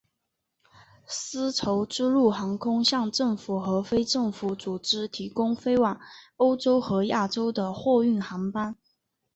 [1.05, 6.01] 丝绸之路航空向政府和非政府组织提供飞往
[6.37, 8.75] 欧洲和亚洲的货运航班。